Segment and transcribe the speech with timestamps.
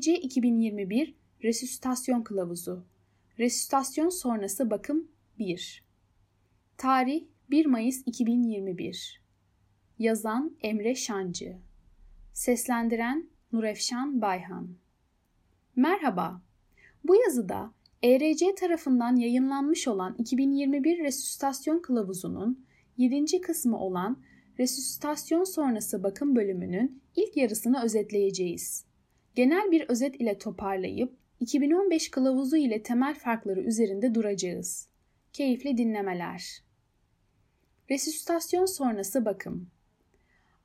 [0.00, 2.84] ERC 2021 Resüsitasyon Kılavuzu
[3.38, 5.08] Resüsitasyon sonrası bakım
[5.38, 5.84] 1
[6.76, 9.22] Tarih 1 Mayıs 2021
[9.98, 11.56] Yazan Emre Şancı
[12.32, 14.68] Seslendiren Nurefşan Bayhan
[15.76, 16.42] Merhaba.
[17.04, 17.72] Bu yazıda
[18.02, 23.40] ERC tarafından yayınlanmış olan 2021 Resüsitasyon Kılavuzu'nun 7.
[23.40, 24.22] kısmı olan
[24.58, 28.89] Resüsitasyon sonrası bakım bölümünün ilk yarısını özetleyeceğiz.
[29.34, 34.88] Genel bir özet ile toparlayıp 2015 kılavuzu ile temel farkları üzerinde duracağız.
[35.32, 36.62] Keyifli dinlemeler.
[37.90, 39.70] Resüsitasyon sonrası bakım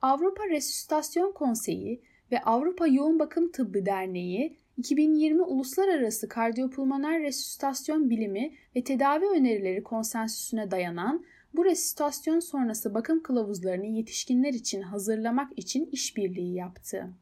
[0.02, 2.02] Avrupa Resüsitasyon Konseyi
[2.32, 10.72] ve Avrupa Yoğun Bakım Tıbbı Derneği 2020 Uluslararası Kardiyopulmoner Resüsitasyon Bilimi ve Tedavi Önerileri konsensüsüne
[10.72, 17.14] dayanan bu resüsitasyon sonrası bakım kılavuzlarını yetişkinler için hazırlamak için işbirliği yaptı.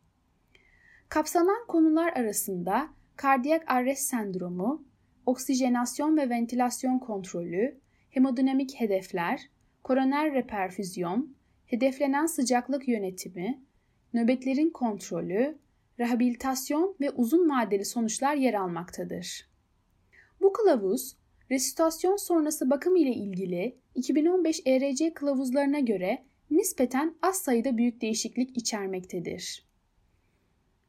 [1.14, 4.86] Kapsanan konular arasında kardiyak arrest sendromu,
[5.26, 9.50] oksijenasyon ve ventilasyon kontrolü, hemodinamik hedefler,
[9.84, 13.64] koroner reperfüzyon, hedeflenen sıcaklık yönetimi,
[14.14, 15.58] nöbetlerin kontrolü,
[16.00, 19.50] rehabilitasyon ve uzun vadeli sonuçlar yer almaktadır.
[20.42, 21.16] Bu kılavuz,
[21.52, 29.73] resüsitasyon sonrası bakım ile ilgili 2015 ERC kılavuzlarına göre nispeten az sayıda büyük değişiklik içermektedir.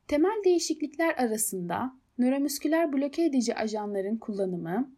[0.09, 4.97] Temel değişiklikler arasında nöromüsküler bloke edici ajanların kullanımı,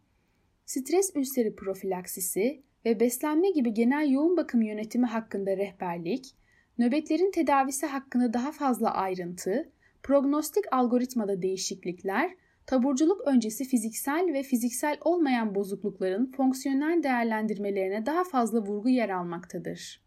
[0.65, 6.35] stres ülseri profilaksisi ve beslenme gibi genel yoğun bakım yönetimi hakkında rehberlik,
[6.77, 9.71] nöbetlerin tedavisi hakkında daha fazla ayrıntı,
[10.03, 12.31] prognostik algoritmada değişiklikler,
[12.65, 20.01] taburculuk öncesi fiziksel ve fiziksel olmayan bozuklukların fonksiyonel değerlendirmelerine daha fazla vurgu yer almaktadır.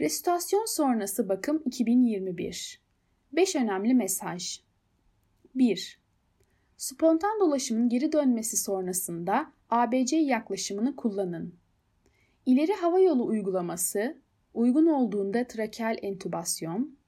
[0.00, 2.85] Resütasyon sonrası bakım 2021
[3.36, 4.60] 5 önemli mesaj
[5.54, 5.98] 1.
[6.76, 11.54] Spontan dolaşımın geri dönmesi sonrasında ABC yaklaşımını kullanın.
[12.46, 14.16] İleri hava yolu uygulaması,
[14.54, 16.98] uygun olduğunda trakeal entübasyon,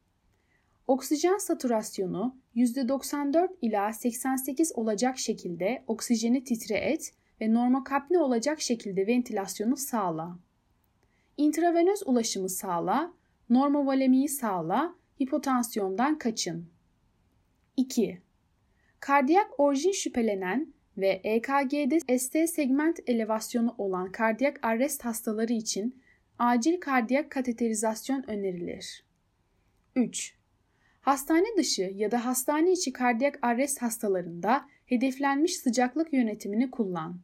[0.87, 9.77] oksijen saturasyonu %94 ila 88 olacak şekilde oksijeni titre et ve normokapne olacak şekilde ventilasyonu
[9.77, 10.38] sağla.
[11.37, 13.12] İntravenöz ulaşımı sağla,
[13.50, 16.71] normovolemiyi sağla, hipotansiyondan kaçın.
[17.77, 18.23] 2.
[19.01, 26.03] Kardiyak orijin şüphelenen ve EKG'de ST segment elevasyonu olan kardiyak arrest hastaları için
[26.39, 29.05] acil kardiyak kateterizasyon önerilir.
[29.97, 30.34] 3.
[31.01, 37.21] Hastane dışı ya da hastane içi kardiyak arrest hastalarında hedeflenmiş sıcaklık yönetimini kullan.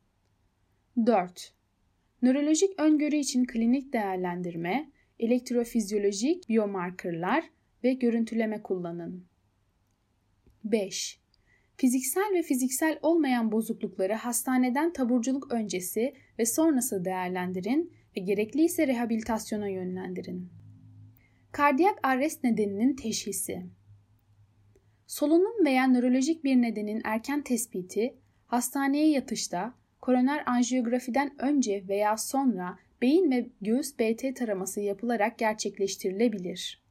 [1.07, 1.55] 4.
[2.23, 7.51] Nörolojik öngörü için klinik değerlendirme, elektrofizyolojik biomarkerlar
[7.85, 9.27] ve görüntüleme kullanın.
[10.65, 11.21] 5.
[11.77, 20.51] Fiziksel ve fiziksel olmayan bozuklukları hastaneden taburculuk öncesi ve sonrası değerlendirin ve gerekliyse rehabilitasyona yönlendirin.
[21.53, 23.63] Kardiyak arrest nedeninin teşhisi
[25.07, 28.15] Solunum veya nörolojik bir nedenin erken tespiti,
[28.47, 36.84] hastaneye yatışta, koroner anjiyografiden önce veya sonra beyin ve göğüs BT taraması yapılarak gerçekleştirilebilir.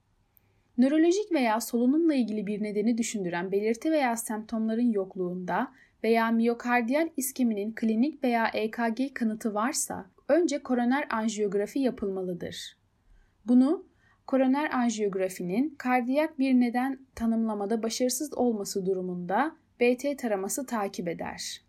[0.78, 5.72] Nörolojik veya solunumla ilgili bir nedeni düşündüren belirti veya semptomların yokluğunda
[6.04, 12.78] veya miyokardiyal iskeminin klinik veya EKG kanıtı varsa önce koroner anjiyografi yapılmalıdır.
[13.46, 13.88] Bunu
[14.28, 21.62] koroner anjiyografinin kardiyak bir neden tanımlamada başarısız olması durumunda BT taraması takip eder.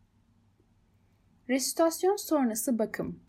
[1.48, 3.20] Resüsitasyon sonrası bakım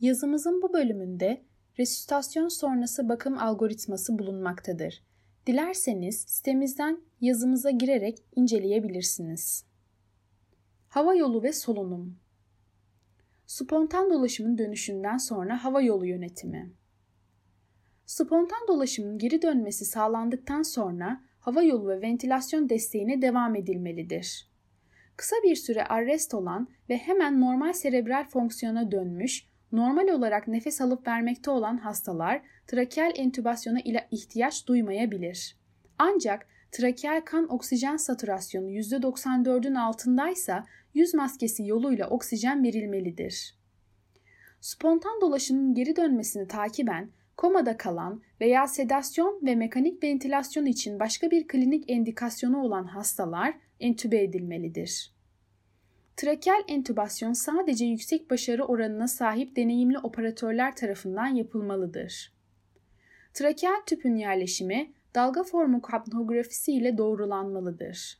[0.00, 1.42] Yazımızın bu bölümünde
[1.78, 5.02] resüsitasyon sonrası bakım algoritması bulunmaktadır.
[5.46, 9.64] Dilerseniz sitemizden yazımıza girerek inceleyebilirsiniz.
[10.88, 12.18] Hava yolu ve solunum
[13.46, 16.72] Spontan dolaşımın dönüşünden sonra hava yolu yönetimi
[18.06, 24.48] Spontan dolaşımın geri dönmesi sağlandıktan sonra hava yolu ve ventilasyon desteğine devam edilmelidir.
[25.16, 31.06] Kısa bir süre arrest olan ve hemen normal serebral fonksiyona dönmüş, normal olarak nefes alıp
[31.06, 35.56] vermekte olan hastalar trakeal entübasyona ile ihtiyaç duymayabilir.
[35.98, 40.64] Ancak trakeal kan oksijen satürasyonu %94'ün altındaysa
[40.94, 43.54] yüz maskesi yoluyla oksijen verilmelidir.
[44.60, 51.48] Spontan dolaşımın geri dönmesini takiben komada kalan veya sedasyon ve mekanik ventilasyon için başka bir
[51.48, 55.12] klinik endikasyonu olan hastalar entübe edilmelidir.
[56.16, 62.32] Trakeal entübasyon sadece yüksek başarı oranına sahip deneyimli operatörler tarafından yapılmalıdır.
[63.34, 68.18] Trakeal tüpün yerleşimi dalga formu kapnografisi ile doğrulanmalıdır.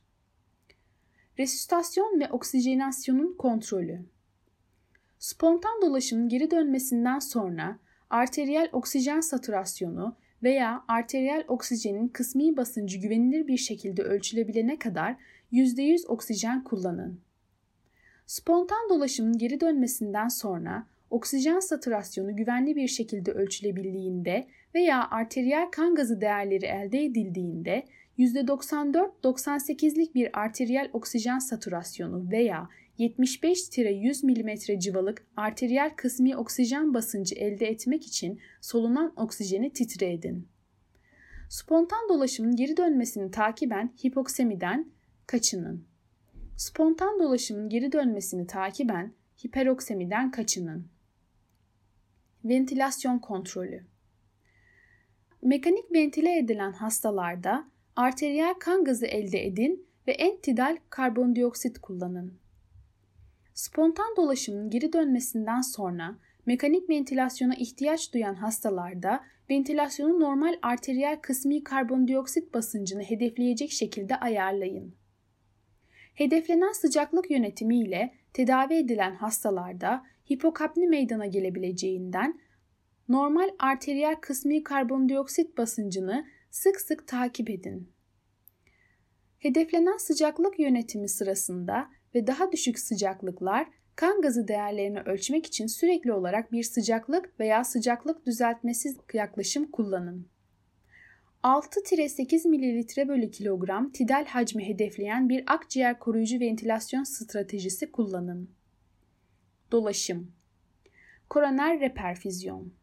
[1.39, 4.05] Resüstasyon ve oksijenasyonun kontrolü
[5.19, 7.79] Spontan dolaşımın geri dönmesinden sonra
[8.09, 15.15] arteriyel oksijen satürasyonu veya arteriyel oksijenin kısmi basıncı güvenilir bir şekilde ölçülebilene kadar
[15.51, 17.21] %100 oksijen kullanın.
[18.25, 26.21] Spontan dolaşımın geri dönmesinden sonra oksijen satürasyonu güvenli bir şekilde ölçülebildiğinde veya arteriyel kan gazı
[26.21, 27.85] değerleri elde edildiğinde
[28.19, 38.07] %94-98'lik bir arteriyel oksijen satürasyonu veya 75-100 mm civalık arteriyel kısmi oksijen basıncı elde etmek
[38.07, 40.47] için solunan oksijeni titre edin.
[41.49, 44.91] Spontan dolaşımın geri dönmesini takiben hipoksemiden
[45.27, 45.92] kaçının.
[46.57, 49.13] Spontan dolaşımın geri dönmesini takiben
[49.45, 50.87] hiperoksemiden kaçının.
[52.45, 53.83] Ventilasyon kontrolü
[55.41, 57.65] Mekanik ventile edilen hastalarda
[57.95, 62.33] arteriyel kan gazı elde edin ve entidal karbondioksit kullanın.
[63.53, 66.15] Spontan dolaşımın geri dönmesinden sonra
[66.45, 75.02] mekanik ventilasyona ihtiyaç duyan hastalarda ventilasyonu normal arteriyel kısmi karbondioksit basıncını hedefleyecek şekilde ayarlayın.
[76.13, 82.39] Hedeflenen sıcaklık yönetimi ile tedavi edilen hastalarda hipokapni meydana gelebileceğinden
[83.09, 87.91] normal arteriyel kısmi karbondioksit basıncını sık sık takip edin.
[89.39, 96.51] Hedeflenen sıcaklık yönetimi sırasında ve daha düşük sıcaklıklar kan gazı değerlerini ölçmek için sürekli olarak
[96.51, 100.32] bir sıcaklık veya sıcaklık düzeltmesi yaklaşım kullanın.
[101.43, 108.49] 6-8 ml bölü kilogram tidal hacmi hedefleyen bir akciğer koruyucu ventilasyon stratejisi kullanın.
[109.71, 110.31] Dolaşım
[111.29, 112.73] Koroner reperfüzyon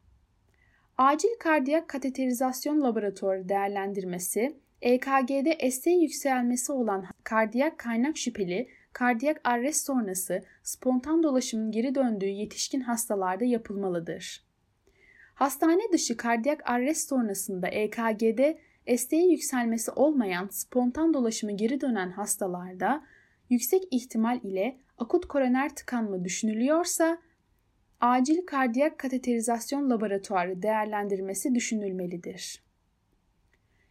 [0.98, 10.42] Acil kardiyak kateterizasyon laboratuvarı değerlendirmesi, EKG'de ST yükselmesi olan kardiyak kaynak şüpheli kardiyak arrest sonrası
[10.62, 14.49] spontan dolaşımın geri döndüğü yetişkin hastalarda yapılmalıdır.
[15.40, 18.58] Hastane dışı kardiyak arrest sonrasında EKG'de
[18.96, 23.04] ST yükselmesi olmayan spontan dolaşımı geri dönen hastalarda
[23.50, 27.18] yüksek ihtimal ile akut koroner tıkanma düşünülüyorsa
[28.00, 32.62] acil kardiyak kateterizasyon laboratuvarı değerlendirmesi düşünülmelidir.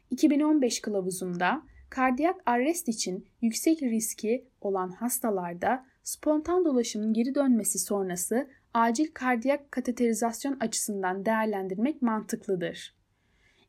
[0.10, 9.08] 2015 kılavuzunda kardiyak arrest için yüksek riski olan hastalarda spontan dolaşımın geri dönmesi sonrası acil
[9.14, 12.96] kardiyak kateterizasyon açısından değerlendirmek mantıklıdır.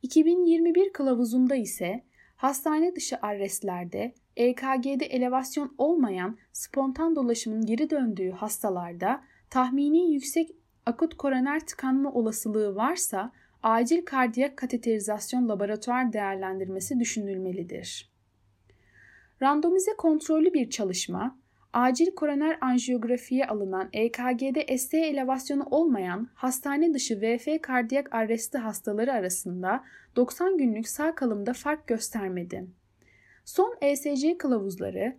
[0.03, 2.05] 2021 kılavuzunda ise
[2.37, 10.51] hastane dışı arrestlerde EKG'de elevasyon olmayan spontan dolaşımın geri döndüğü hastalarda tahmini yüksek
[10.87, 13.33] akut koroner tıkanma olasılığı varsa
[13.63, 18.11] acil kardiyak kateterizasyon laboratuvar değerlendirmesi düşünülmelidir.
[19.43, 21.39] Randomize kontrollü bir çalışma,
[21.73, 29.85] acil koroner anjiyografiye alınan EKG'de ST elevasyonu olmayan hastane dışı VF kardiyak arresti hastaları arasında
[30.17, 32.67] 90 günlük sağ kalımda fark göstermedi.
[33.45, 35.17] Son ESC kılavuzları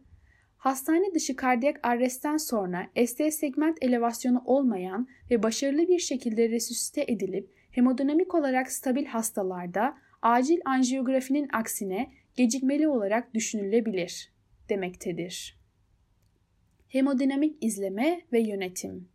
[0.57, 7.53] hastane dışı kardiyak arrestten sonra ST segment elevasyonu olmayan ve başarılı bir şekilde resüsite edilip
[7.71, 14.31] hemodinamik olarak stabil hastalarda acil anjiyografinin aksine gecikmeli olarak düşünülebilir
[14.69, 15.60] demektedir.
[16.91, 19.09] Hemodinamik izleme ve yönetim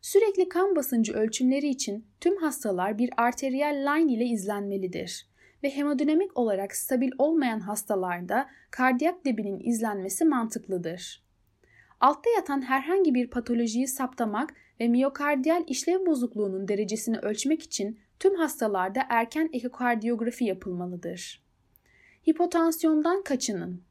[0.00, 5.26] Sürekli kan basıncı ölçümleri için tüm hastalar bir arteriyel line ile izlenmelidir
[5.62, 11.24] ve hemodinamik olarak stabil olmayan hastalarda kardiyak debinin izlenmesi mantıklıdır.
[12.00, 19.06] Altta yatan herhangi bir patolojiyi saptamak ve miyokardiyal işlev bozukluğunun derecesini ölçmek için tüm hastalarda
[19.08, 21.44] erken ekokardiyografi yapılmalıdır.
[22.28, 23.89] Hipotansiyondan kaçının.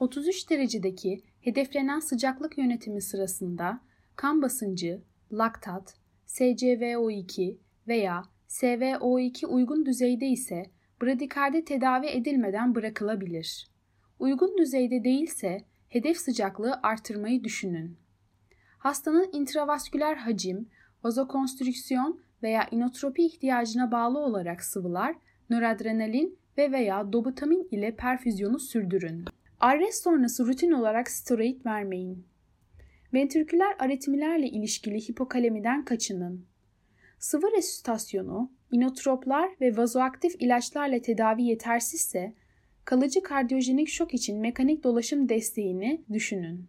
[0.00, 3.80] 33 derecedeki hedeflenen sıcaklık yönetimi sırasında
[4.16, 5.94] kan basıncı, laktat,
[6.26, 7.56] SCVO2
[7.88, 10.62] veya SVO2 uygun düzeyde ise
[11.02, 13.68] bradikardi tedavi edilmeden bırakılabilir.
[14.18, 17.96] Uygun düzeyde değilse hedef sıcaklığı artırmayı düşünün.
[18.78, 20.68] Hastanın intravasküler hacim,
[21.04, 25.16] vazokonstrüksiyon veya inotropi ihtiyacına bağlı olarak sıvılar,
[25.50, 29.24] nöradrenalin ve veya dobutamin ile perfüzyonu sürdürün.
[29.66, 32.26] Arrest sonrası rutin olarak steroid vermeyin.
[33.14, 36.46] Ventriküler aritmilerle ilişkili hipokalemiden kaçının.
[37.18, 42.34] Sıvı resüstasyonu, inotroplar ve vazoaktif ilaçlarla tedavi yetersizse
[42.84, 46.66] kalıcı kardiyojenik şok için mekanik dolaşım desteğini düşünün.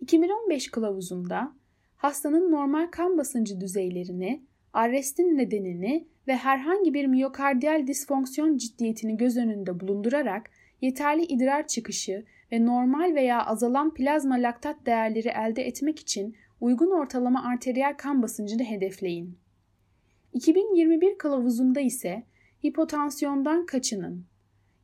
[0.00, 1.52] 2015 kılavuzunda
[1.96, 9.80] hastanın normal kan basıncı düzeylerini, arrestin nedenini ve herhangi bir miyokardiyal disfonksiyon ciddiyetini göz önünde
[9.80, 10.50] bulundurarak
[10.80, 17.44] yeterli idrar çıkışı ve normal veya azalan plazma laktat değerleri elde etmek için uygun ortalama
[17.44, 19.38] arteriyel kan basıncını hedefleyin.
[20.32, 22.22] 2021 kılavuzunda ise
[22.64, 24.24] hipotansiyondan kaçının.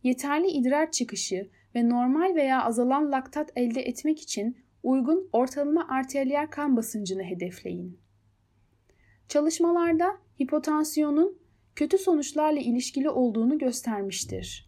[0.03, 6.77] Yeterli idrar çıkışı ve normal veya azalan laktat elde etmek için uygun ortalama arteriyel kan
[6.77, 7.99] basıncını hedefleyin.
[9.29, 11.39] Çalışmalarda hipotansiyonun
[11.77, 14.66] kötü sonuçlarla ilişkili olduğunu göstermiştir.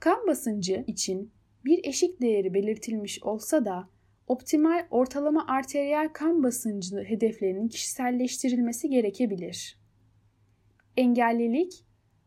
[0.00, 1.32] Kan basıncı için
[1.64, 3.88] bir eşik değeri belirtilmiş olsa da
[4.26, 9.78] optimal ortalama arteriyel kan basıncı hedeflerinin kişiselleştirilmesi gerekebilir.
[10.96, 11.84] Engellilik,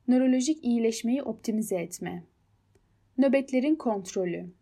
[0.08, 2.24] nörolojik iyileşmeyi optimize etme.
[3.18, 4.54] Nöbetlerin kontrolü.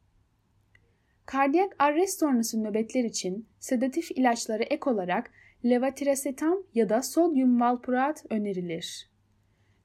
[1.25, 5.31] Kardiyak arrest sonrası nöbetler için sedatif ilaçlara ek olarak
[5.65, 9.09] levatirasetam ya da sodyum valproat önerilir.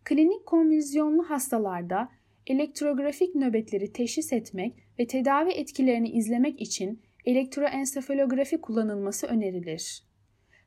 [0.05, 2.09] Klinik konvülsiyonlu hastalarda
[2.47, 10.03] elektrografik nöbetleri teşhis etmek ve tedavi etkilerini izlemek için elektroensefalografi kullanılması önerilir.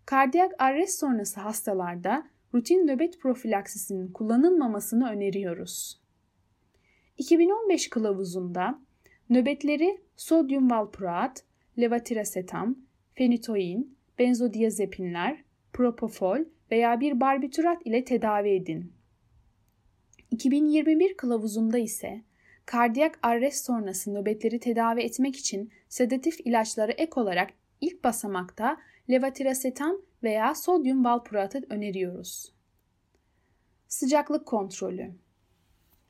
[0.06, 6.02] Kardiyak arrest sonrası hastalarda rutin nöbet profilaksisinin kullanılmamasını öneriyoruz.
[7.18, 8.80] 2015 kılavuzunda
[9.30, 11.44] nöbetleri sodyum valproat,
[11.80, 12.76] levatirasetam,
[13.14, 16.40] fenitoin, benzodiazepinler, propofol
[16.72, 18.95] veya bir barbiturat ile tedavi edin.
[20.36, 22.22] 2021 kılavuzunda ise
[22.66, 27.50] kardiyak arrest sonrası nöbetleri tedavi etmek için sedatif ilaçları ek olarak
[27.82, 28.78] ilk basamakta
[29.10, 32.54] levatirasetam veya sodyum valproatı öneriyoruz.
[33.88, 35.12] Sıcaklık kontrolü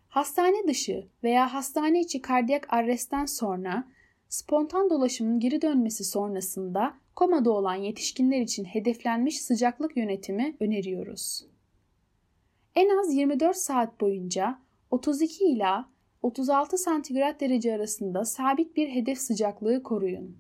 [0.08, 3.88] Hastane dışı veya hastane içi kardiyak arrestten sonra
[4.30, 11.55] spontan dolaşımın geri dönmesi sonrasında komada olan yetişkinler için hedeflenmiş sıcaklık yönetimi öneriyoruz.
[12.76, 14.60] En az 24 saat boyunca
[14.92, 15.90] 32 ila
[16.22, 20.38] 36 santigrat derece arasında sabit bir hedef sıcaklığı koruyun.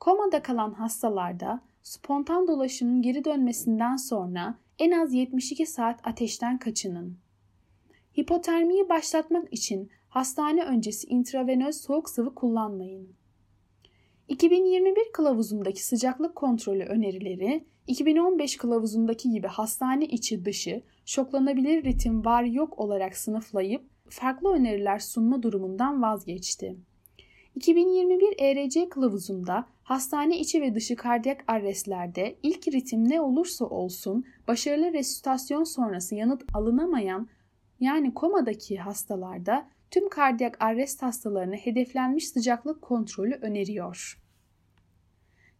[0.00, 7.16] Komada kalan hastalarda spontan dolaşımın geri dönmesinden sonra en az 72 saat ateşten kaçının.
[8.18, 13.08] Hipotermiyi başlatmak için hastane öncesi intravenöz soğuk sıvı kullanmayın.
[14.28, 22.78] 2021 kılavuzundaki sıcaklık kontrolü önerileri 2015 kılavuzundaki gibi hastane içi dışı şoklanabilir ritim var yok
[22.78, 26.76] olarak sınıflayıp farklı öneriler sunma durumundan vazgeçti.
[27.54, 34.92] 2021 ERC kılavuzunda hastane içi ve dışı kardiyak arrestlerde ilk ritim ne olursa olsun başarılı
[34.92, 37.28] resütasyon sonrası yanıt alınamayan
[37.80, 44.20] yani komadaki hastalarda tüm kardiyak arrest hastalarına hedeflenmiş sıcaklık kontrolü öneriyor.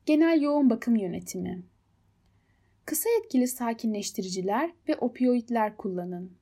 [0.06, 1.62] Genel yoğun bakım yönetimi
[2.86, 6.32] Kısa etkili sakinleştiriciler ve opioidler kullanın.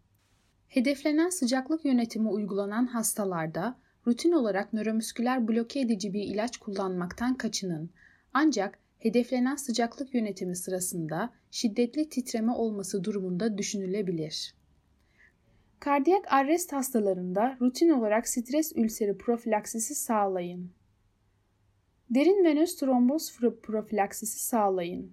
[0.68, 7.90] Hedeflenen sıcaklık yönetimi uygulanan hastalarda rutin olarak nöromüsküler bloke edici bir ilaç kullanmaktan kaçının.
[8.34, 14.54] Ancak hedeflenen sıcaklık yönetimi sırasında şiddetli titreme olması durumunda düşünülebilir.
[15.82, 20.70] Kardiyak arrest hastalarında rutin olarak stres ülseri profilaksisi sağlayın.
[22.10, 25.12] Derin venöz tromboz profilaksisi sağlayın.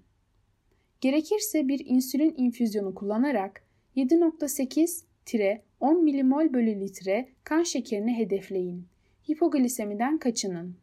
[1.01, 3.63] Gerekirse bir insülin infüzyonu kullanarak
[3.95, 8.87] 7.8 10 milimol bölü litre kan şekerini hedefleyin.
[9.31, 10.75] Hipoglisemiden kaçının.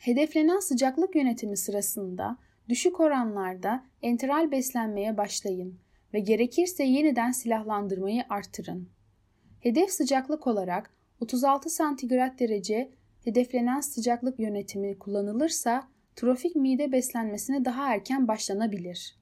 [0.00, 2.38] Hedeflenen sıcaklık yönetimi sırasında
[2.68, 5.83] düşük oranlarda enteral beslenmeye başlayın
[6.14, 8.88] ve gerekirse yeniden silahlandırmayı artırın.
[9.60, 10.90] Hedef sıcaklık olarak
[11.20, 12.90] 36 santigrat derece
[13.24, 19.16] hedeflenen sıcaklık yönetimi kullanılırsa trofik mide beslenmesine daha erken başlanabilir.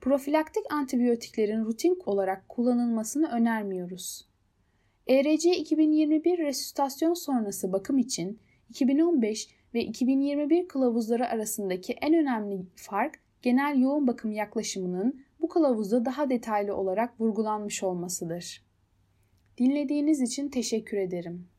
[0.00, 4.28] Profilaktik antibiyotiklerin rutin olarak kullanılmasını önermiyoruz.
[5.06, 8.38] ERC 2021 resüstasyon sonrası bakım için
[8.70, 16.30] 2015 ve 2021 kılavuzları arasındaki en önemli fark genel yoğun bakım yaklaşımının bu kılavuzda daha
[16.30, 18.64] detaylı olarak vurgulanmış olmasıdır.
[19.58, 21.49] Dinlediğiniz için teşekkür ederim.